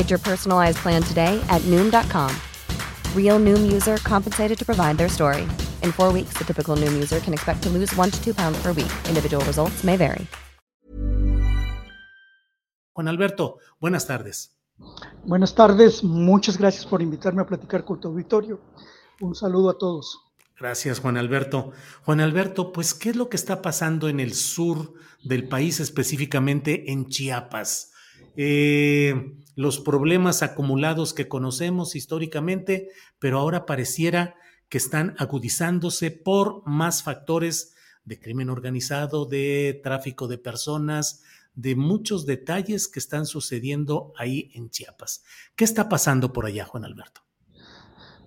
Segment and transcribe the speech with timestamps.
[0.00, 2.30] Get your personalized plan today at Noom.com.
[3.14, 5.42] Real Noom user compensated to provide their story.
[5.82, 8.56] In four weeks, the typical Noom user can expect to lose one to two pounds
[8.62, 8.90] per week.
[9.08, 10.26] Individual results may vary.
[12.94, 14.56] Juan Alberto, buenas tardes.
[15.26, 18.58] Buenas tardes, muchas gracias por invitarme a platicar con tu auditorio.
[19.20, 20.18] Un saludo a todos.
[20.58, 21.72] Gracias, Juan Alberto.
[22.06, 26.90] Juan Alberto, pues, ¿qué es lo que está pasando en el sur del país, específicamente
[26.90, 27.90] en Chiapas?
[28.36, 34.34] Eh, los problemas acumulados que conocemos históricamente, pero ahora pareciera
[34.68, 41.22] que están agudizándose por más factores de crimen organizado, de tráfico de personas,
[41.54, 45.24] de muchos detalles que están sucediendo ahí en Chiapas.
[45.56, 47.22] ¿Qué está pasando por allá, Juan Alberto?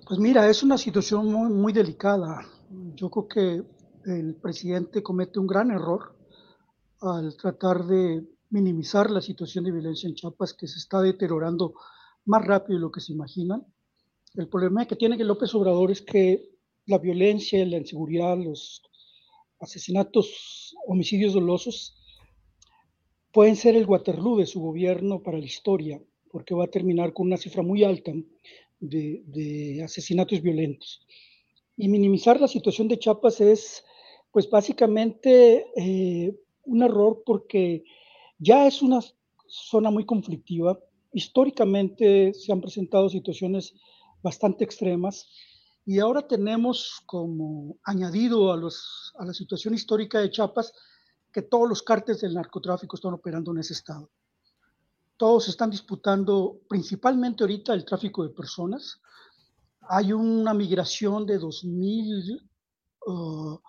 [0.05, 2.45] Pues mira, es una situación muy, muy delicada.
[2.95, 3.63] Yo creo que
[4.05, 6.15] el presidente comete un gran error
[6.99, 11.73] al tratar de minimizar la situación de violencia en Chiapas que se está deteriorando
[12.25, 13.65] más rápido de lo que se imaginan.
[14.35, 16.51] El problema que tiene que López Obrador es que
[16.85, 18.83] la violencia, la inseguridad, los
[19.59, 21.97] asesinatos, homicidios dolosos
[23.31, 25.99] pueden ser el Waterloo de su gobierno para la historia,
[26.29, 28.11] porque va a terminar con una cifra muy alta
[28.79, 31.01] de, asesinatos violentos.
[31.75, 33.83] Y minimizar la situación de Chiapas es,
[34.31, 36.35] pues básicamente, eh,
[36.65, 37.83] un error porque
[38.43, 38.99] ya es una
[39.47, 40.77] zona muy conflictiva.
[41.13, 43.73] Históricamente se han presentado situaciones
[44.21, 45.27] bastante extremas
[45.85, 50.73] y ahora tenemos como añadido a, la situación histórica de Chiapas
[51.31, 54.09] que todos los cárteles del narcotráfico están operando en ese estado.
[55.17, 58.99] Todos están disputando principalmente ahorita el tráfico de personas.
[59.89, 62.49] Hay una migración de 2.000
[63.07, 63.59] uh,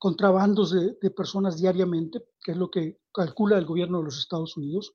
[0.00, 4.94] contrabandos de, personas diariamente, que es lo que calcula el gobierno de los Estados Unidos.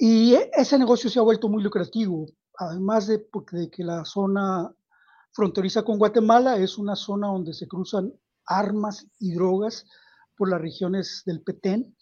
[0.00, 2.26] Y ese negocio se ha vuelto muy lucrativo,
[2.56, 3.28] además de,
[3.70, 4.74] que la zona
[5.32, 8.10] fronteriza con Guatemala es una zona donde se cruzan
[8.46, 9.84] armas y drogas
[10.38, 11.94] por las regiones del Petén.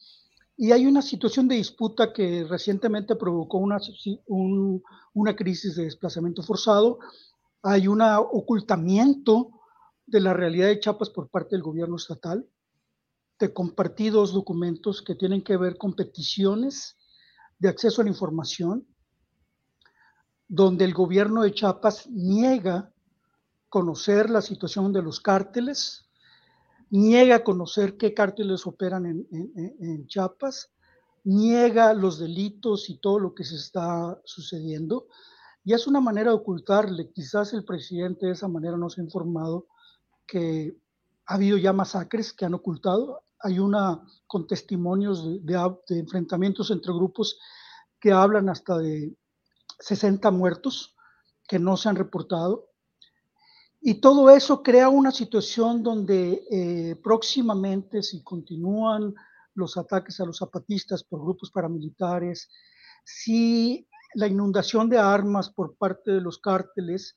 [0.57, 7.01] Y hay una situación de disputa que recientemente provocó una crisis de desplazamiento forzado.
[7.65, 9.56] Hay un ocultamiento
[10.07, 12.49] de la realidad de Chiapas por parte del gobierno estatal.
[13.37, 16.97] Te compartí dos documentos que tienen que ver con peticiones
[17.59, 18.87] de acceso a la información,
[20.49, 22.93] donde el gobierno de Chiapas niega
[23.69, 26.09] conocer la situación de los cárteles,
[26.91, 30.71] niega conocer qué cárteles operan en, Chiapas,
[31.25, 35.09] niega los delitos y todo lo que se está sucediendo.
[35.65, 37.11] Y es una manera de ocultarle.
[37.11, 39.67] Quizás el presidente de esa manera nos ha informado
[40.27, 40.77] que
[41.27, 43.23] ha habido ya masacres que han ocultado.
[43.41, 47.39] Hay una con testimonios de, de enfrentamientos entre grupos
[48.01, 49.15] que hablan hasta de
[49.79, 50.97] 60 muertos
[51.47, 52.71] que no se han reportado.
[53.81, 59.15] Y todo eso crea una situación donde eh, próximamente, si continúan
[59.55, 62.51] los ataques a los zapatistas por grupos paramilitares,
[63.05, 67.15] si la inundación de armas por parte de los cárteles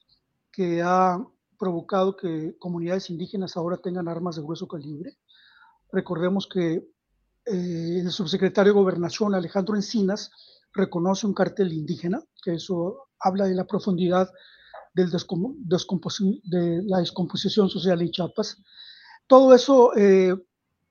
[0.52, 1.20] que ha
[1.60, 5.18] provocado que comunidades indígenas ahora tengan armas de grueso calibre.
[5.92, 6.90] Recordemos que
[7.46, 10.32] eh, el subsecretario de Gobernación, Alejandro Encinas,
[10.74, 14.30] reconoce un cártel indígena, que eso habla de la profundidad
[14.94, 15.06] de
[16.86, 18.58] la descomposición social en Chiapas.
[19.28, 20.36] Todo eso eh,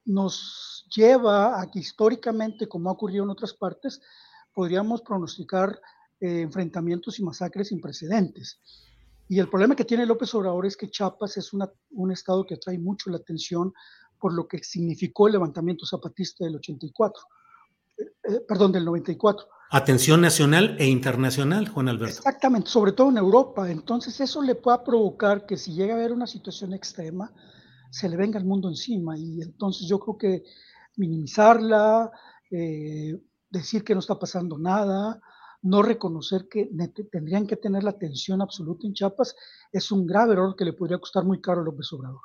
[0.05, 4.00] nos lleva a que históricamente, como ha ocurrido en otras partes,
[4.55, 5.81] podríamos pronosticar
[6.20, 8.61] eh, enfrentamientos y masacres sin precedentes.
[9.28, 12.78] Y el problema que tiene López Obrador es que Chiapas es un estado que atrae
[12.78, 13.72] mucho la atención
[14.19, 17.22] por lo que significó el levantamiento zapatista del 84,
[17.98, 19.46] eh, perdón, del 94.
[19.70, 22.19] Atención nacional e internacional, Juan Alberto.
[22.19, 23.70] Exactamente, sobre todo en Europa.
[23.70, 27.31] Entonces eso le puede provocar que si llega a haber una situación extrema,
[27.90, 29.16] se le venga el mundo encima.
[29.19, 30.44] Y entonces yo creo que
[30.96, 32.10] minimizarla,
[32.50, 33.20] eh,
[33.50, 35.20] decir que no está pasando nada,
[35.62, 36.70] no reconocer que
[37.10, 39.34] tendrían que tener la atención absoluta en Chiapas,
[39.72, 42.20] es un grave error que le podría costar muy caro a López Obrador.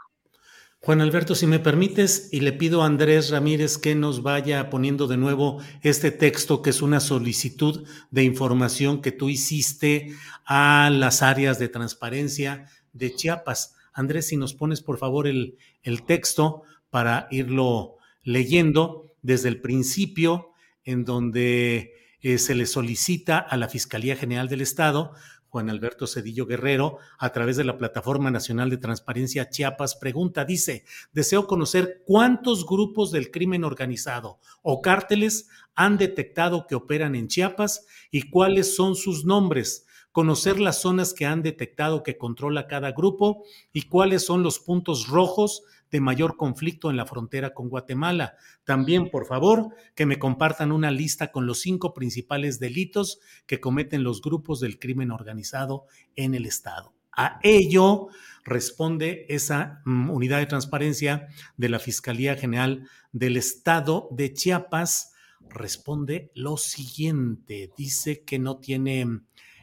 [0.85, 5.07] Juan Alberto, si me permites, y le pido a Andrés Ramírez que nos vaya poniendo
[5.07, 10.13] de nuevo este texto, que es una solicitud de información que tú hiciste
[10.45, 13.77] a las áreas de transparencia de Chiapas.
[13.93, 20.49] Andrés, si nos pones por favor el, el texto para irlo leyendo desde el principio,
[20.83, 25.13] en donde eh, se le solicita a la Fiscalía General del Estado
[25.53, 30.83] Juan Alberto Cedillo Guerrero, a través de la Plataforma Nacional de Transparencia Chiapas, pregunta, dice,
[31.11, 37.85] deseo conocer cuántos grupos del crimen organizado o cárteles han detectado que operan en Chiapas
[38.09, 43.43] y cuáles son sus nombres, conocer las zonas que han detectado que controla cada grupo
[43.71, 45.61] y cuáles son los puntos rojos
[45.93, 48.35] de mayor conflicto en la frontera con Guatemala.
[48.63, 54.01] También, por favor, que me compartan una lista con los cinco principales delitos que cometen
[54.01, 55.85] los grupos del crimen organizado
[56.15, 56.95] en el Estado.
[57.15, 58.07] A ello
[58.43, 65.13] responde esa mm, unidad de transparencia de la Fiscalía General del Estado de Chiapas.
[65.47, 67.71] Responde lo siguiente.
[67.77, 69.21] Dice que no tiene...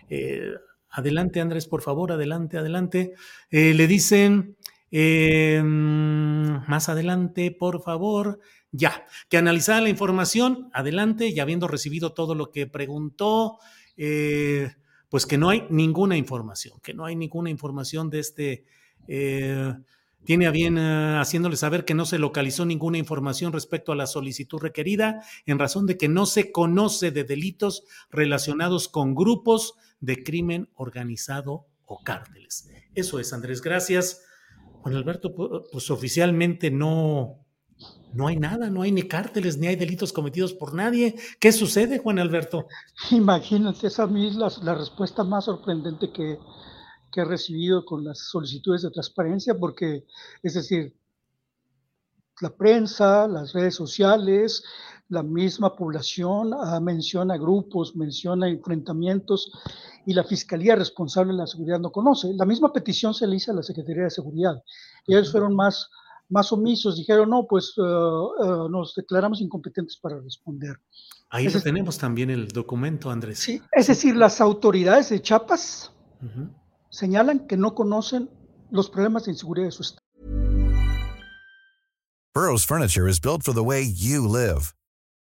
[0.09, 0.53] Eh,
[0.91, 3.15] adelante, Andrés, por favor, adelante, adelante.
[3.51, 4.57] Eh, le dicen
[4.91, 8.41] eh, más adelante, por favor.
[8.73, 13.59] Ya, que analizada la información, adelante, y habiendo recibido todo lo que preguntó,
[13.97, 14.71] eh,
[15.09, 18.65] pues que no hay ninguna información, que no hay ninguna información de este...
[19.09, 19.75] Eh,
[20.23, 24.59] tiene a bien haciéndole saber que no se localizó ninguna información respecto a la solicitud
[24.59, 30.69] requerida en razón de que no se conoce de delitos relacionados con grupos de crimen
[30.75, 32.69] organizado o cárteles.
[32.95, 34.21] Eso es, Andrés, gracias.
[34.83, 35.35] Juan Alberto,
[35.71, 37.45] pues oficialmente no,
[38.13, 41.15] no hay nada, no hay ni cárteles, ni hay delitos cometidos por nadie.
[41.39, 42.67] ¿Qué sucede, Juan Alberto?
[43.11, 46.39] Imagínate, esa es la, la respuesta más sorprendente que,
[47.13, 50.05] que he recibido con las solicitudes de transparencia, porque,
[50.43, 50.95] es decir,
[52.41, 54.65] la prensa, las redes sociales,
[55.11, 59.53] la misma población ah, menciona grupos, menciona enfrentamientos
[60.07, 62.33] y la fiscalía responsable de la seguridad no conoce.
[62.35, 64.63] La misma petición se le hizo a la Secretaría de Seguridad.
[65.07, 65.91] Y ellos fueron más,
[66.29, 70.77] más omisos, dijeron, no, pues ah, ah, nos declaramos incompetentes para responder.
[71.29, 73.41] Ahí tenemos también el documento, Andrés.
[73.41, 75.93] Sí, es decir, las autoridades de Chiapas
[76.89, 78.29] señalan que no conocen
[78.71, 80.01] los problemas de inseguridad de su estado.
[82.33, 84.73] Burroughs Furniture is built for the way you live.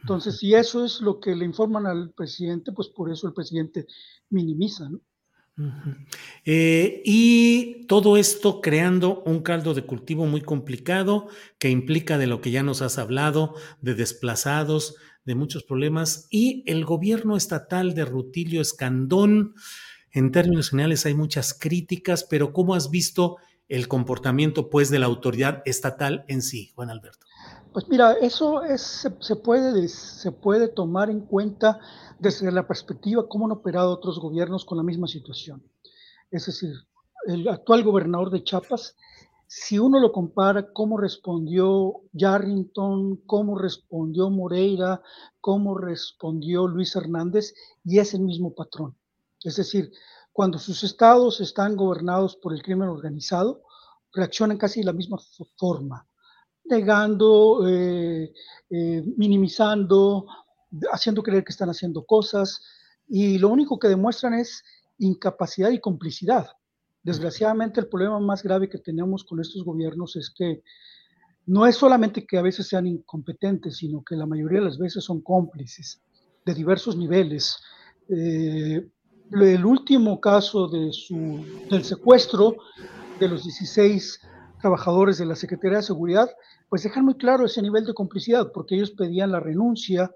[0.00, 3.86] Entonces, si eso es lo que le informan al presidente, pues por eso el presidente
[4.30, 5.00] minimiza, ¿no?
[6.44, 12.40] eh, y todo esto creando un caldo de cultivo muy complicado que implica de lo
[12.40, 18.04] que ya nos has hablado, de desplazados, de muchos problemas, y el gobierno estatal de
[18.04, 19.54] Rutilio Escandón,
[20.10, 23.36] en términos generales hay muchas críticas, pero ¿cómo has visto
[23.68, 27.26] el comportamiento pues de la autoridad estatal en sí, Juan Alberto?
[27.74, 31.80] Pues mira, eso es, se, puede, se puede tomar en cuenta
[32.20, 35.60] desde la perspectiva cómo han operado otros gobiernos con la misma situación.
[36.30, 36.72] Es decir,
[37.26, 38.94] el actual gobernador de Chiapas,
[39.48, 45.02] si uno lo compara cómo respondió Yarrington, cómo respondió Moreira,
[45.40, 48.96] cómo respondió Luis Hernández, y es el mismo patrón.
[49.42, 49.90] Es decir,
[50.32, 53.62] cuando sus estados están gobernados por el crimen organizado,
[54.12, 55.18] reaccionan casi de la misma
[55.56, 56.06] forma
[56.64, 58.32] negando, eh,
[58.70, 60.26] eh, minimizando,
[60.92, 62.62] haciendo creer que están haciendo cosas
[63.08, 64.62] y lo único que demuestran es
[64.98, 66.48] incapacidad y complicidad.
[67.02, 70.62] Desgraciadamente el problema más grave que tenemos con estos gobiernos es que
[71.46, 75.04] no es solamente que a veces sean incompetentes, sino que la mayoría de las veces
[75.04, 76.00] son cómplices
[76.46, 77.58] de diversos niveles.
[78.08, 78.88] Eh,
[79.32, 82.56] el último caso de su, del secuestro
[83.20, 84.20] de los 16
[84.64, 86.30] trabajadores de la Secretaría de Seguridad,
[86.70, 90.10] pues dejan muy claro ese nivel de complicidad, porque ellos pedían la renuncia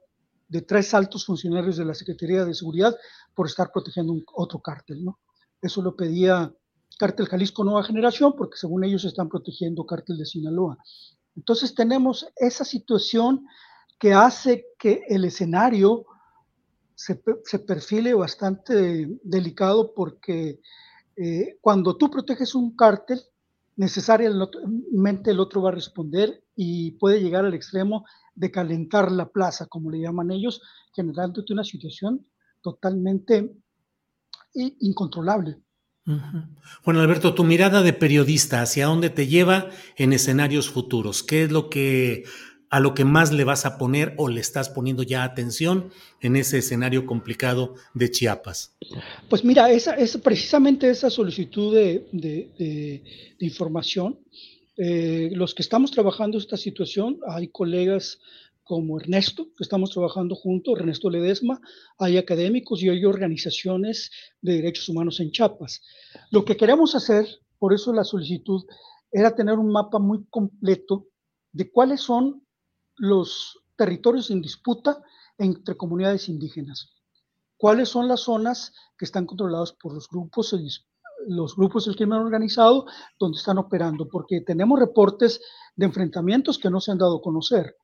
[0.49, 2.97] de tres altos funcionarios de la Secretaría de Seguridad
[3.35, 5.19] por estar protegiendo un, otro cártel, ¿no?
[5.61, 6.51] Eso lo pedía
[6.99, 10.79] Cártel Jalisco Nueva Generación, porque según ellos están protegiendo Cártel de Sinaloa.
[11.37, 13.45] Entonces tenemos esa situación
[13.99, 16.07] que hace que el escenario
[16.95, 20.59] se, se perfile bastante delicado porque
[21.17, 23.21] eh, cuando tú proteges un cártel,
[23.79, 28.05] necesariamente el otro va a responder y puede llegar al extremo
[28.35, 30.61] de calentar la plaza, como le llaman ellos,
[30.95, 32.27] generándote una situación
[32.61, 33.55] totalmente
[34.53, 35.61] incontrolable.
[36.85, 41.23] Bueno, Alberto, tu mirada de periodista, ¿hacia dónde te lleva en escenarios futuros?
[41.23, 42.25] ¿Qué es lo que
[42.71, 46.37] a lo que más le vas a poner o le estás poniendo ya atención en
[46.37, 48.77] ese escenario complicado de Chiapas?
[49.29, 53.03] Pues mira, esa, es precisamente esa solicitud de,
[53.39, 54.19] información.
[54.77, 58.21] Eh, los que estamos trabajando esta situación, hay colegas
[58.63, 61.59] como Ernesto, que estamos trabajando juntos, Ernesto Ledesma,
[61.99, 64.11] hay académicos y hay organizaciones
[64.43, 65.81] de derechos humanos en Chiapas.
[66.31, 67.27] Lo que queremos hacer,
[67.59, 68.63] por eso la solicitud,
[69.11, 71.07] era tener un mapa muy completo
[71.51, 72.43] de cuáles son
[72.99, 75.03] los territorios en disputa
[75.39, 76.95] entre comunidades indígenas.
[77.57, 80.55] ¿Cuáles son las zonas que están controladas por los grupos,
[81.27, 82.87] los grupos del crimen organizado
[83.19, 84.09] donde están operando?
[84.09, 85.41] Porque tenemos reportes
[85.75, 87.77] de enfrentamientos que no se han dado a conocer.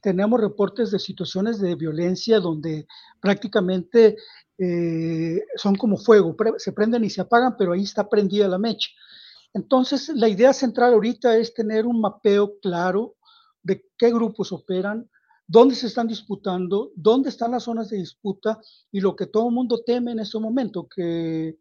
[0.00, 2.86] Tenemos reportes de situaciones de violencia donde
[3.20, 4.16] prácticamente
[4.58, 8.90] eh, son como fuego, se prenden y se apagan, pero ahí está prendida la mecha.
[9.54, 13.16] Entonces, la idea central ahorita es tener un mapeo claro
[13.66, 15.10] de qué grupos operan,
[15.46, 18.60] dónde se están disputando, dónde están las zonas de disputa
[18.92, 21.58] y lo que todo el mundo teme en este momento, que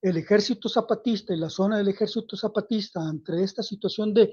[0.00, 4.32] el ejército zapatista y la zona del ejército zapatista ante esta situación de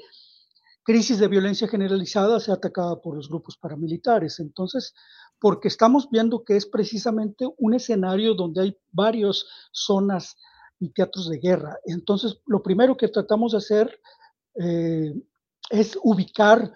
[0.84, 4.40] crisis de violencia generalizada sea atacada por los grupos paramilitares.
[4.40, 4.94] Entonces,
[5.38, 10.38] porque estamos viendo que es precisamente un escenario donde hay varias zonas
[10.80, 11.78] y teatros de guerra.
[11.86, 14.00] Entonces, lo primero que tratamos de hacer
[14.56, 15.14] eh,
[15.72, 16.72] es ubicar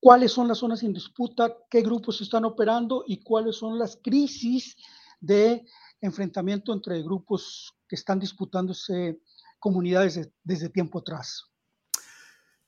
[0.00, 4.76] cuáles son las zonas en disputa, qué grupos están operando y cuáles son las crisis
[5.20, 5.64] de
[6.00, 9.20] enfrentamiento entre grupos que están disputándose
[9.58, 11.44] comunidades desde tiempo atrás.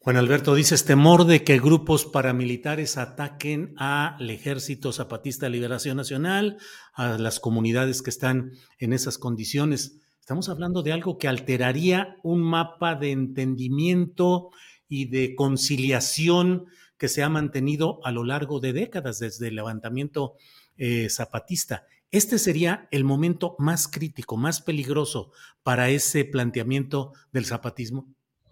[0.01, 6.57] Juan Alberto, dices temor de que grupos paramilitares ataquen al Ejército Zapatista de Liberación Nacional,
[6.95, 10.01] a las comunidades que están en esas condiciones.
[10.21, 14.51] Estamos hablando de algo que alteraría un mapa de entendimiento
[14.89, 16.67] y de conciliación
[16.99, 20.35] que se ha mantenido a lo largo de décadas desde el levantamiento
[20.77, 21.87] eh, zapatista.
[22.11, 25.31] Este sería el momento más crítico, más peligroso
[25.63, 28.07] para ese planteamiento del zapatismo.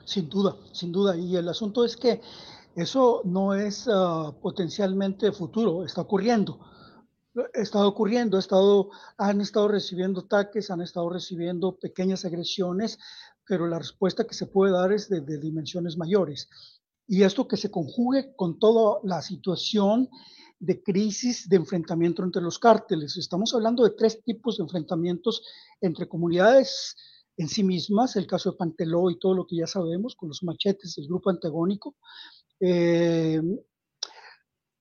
[0.05, 1.17] Sin duda, sin duda.
[1.17, 2.21] Y el asunto es que
[2.77, 6.61] eso no es ah, potencialmente futuro, está ocurriendo.
[7.53, 12.99] Está ocurriendo, ha estado, han estado recibiendo ataques, han estado recibiendo pequeñas agresiones,
[13.47, 16.49] pero la respuesta que se puede dar es de dimensiones mayores
[17.07, 20.09] y esto que se conjugue con toda la situación
[20.59, 23.17] de crisis de enfrentamiento entre los cárteles.
[23.17, 25.43] Estamos hablando de tres tipos de enfrentamientos
[25.81, 26.97] entre comunidades
[27.37, 30.43] en sí mismas, el caso de Panteló y todo lo que ya sabemos, con los
[30.43, 31.95] machetes del grupo antagónico.
[32.61, 33.43] Eh,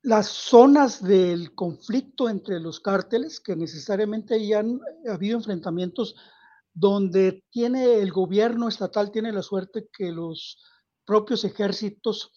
[0.02, 4.80] las zonas del conflicto entre los cárteles, que necesariamente ya han
[5.10, 6.16] habido enfrentamientos
[6.74, 10.60] donde tiene el gobierno estatal, tiene la suerte que los
[11.06, 12.32] propios ejércitos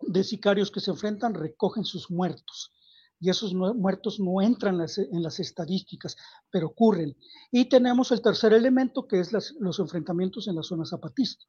[0.00, 2.72] de sicarios que se enfrentan recogen sus muertos.
[3.20, 6.16] Y esos muertos no entran en las, estadísticas,
[6.50, 7.16] pero ocurren.
[7.52, 11.44] Y tenemos el tercer elemento, que es los enfrentamientos en la zona zapatista.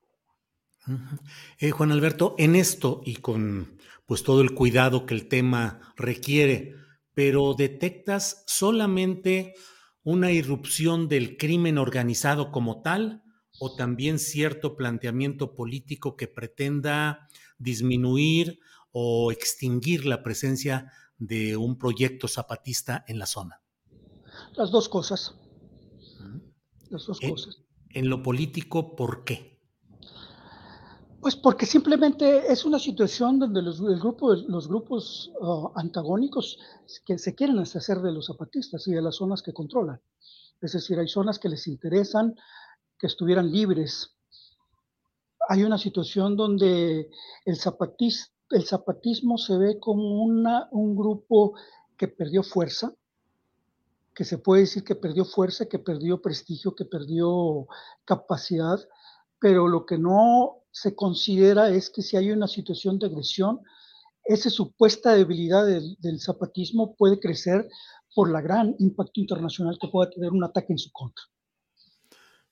[1.60, 6.75] Eh, Juan Alberto, en esto y con pues todo el cuidado que el tema requiere,
[7.13, 9.53] pero detectas solamente
[10.03, 13.23] una irrupción del crimen organizado como tal
[13.63, 18.60] o también cierto planteamiento político que pretenda disminuir
[18.91, 23.62] o extinguir la presencia de un proyecto zapatista en la zona?
[24.58, 25.36] Las dos cosas.
[26.89, 27.62] Las dos en, cosas.
[27.91, 29.62] En lo político, ¿por qué?
[31.22, 36.60] Pues porque simplemente es una situación donde los, grupo, los grupos uh, antagónicos
[37.05, 40.01] que se quieren deshacer de los zapatistas y de las zonas que controlan.
[40.60, 42.36] Es decir, hay zonas que les interesan
[43.03, 44.15] que estuvieran libres.
[45.50, 47.10] Hay una situación donde
[47.43, 51.53] el, zapatismo se ve como un grupo
[51.98, 52.93] que perdió fuerza,
[54.15, 57.67] que se puede decir que perdió fuerza, que perdió prestigio, que perdió
[58.05, 58.79] capacidad,
[59.38, 63.60] pero lo que no se considera es que si hay una situación de agresión,
[64.24, 67.67] esa supuesta debilidad del, zapatismo puede crecer
[68.15, 71.25] por la gran impacto internacional que pueda tener un ataque en su contra.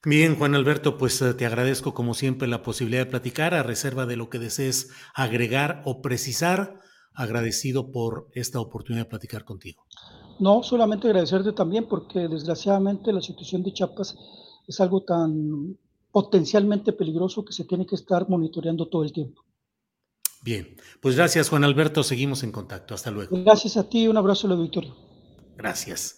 [0.04, 4.08] Bien, Juan Alberto, pues eh, te agradezco como siempre la posibilidad de platicar a reserva
[4.08, 6.80] de lo que desees agregar o precisar.
[7.14, 9.86] Agradecido por esta oportunidad de platicar contigo.
[10.40, 14.16] No, solamente agradecerte también porque desgraciadamente la situación de Chiapas
[14.66, 15.78] es algo tan
[16.12, 19.44] potencialmente peligroso que se tiene que estar monitoreando todo el tiempo.
[20.44, 22.96] Bien, pues gracias Juan Alberto, seguimos en contacto.
[22.96, 23.38] Hasta luego.
[23.44, 24.96] Gracias a ti, un abrazo a la auditorio.
[25.58, 26.18] Gracias.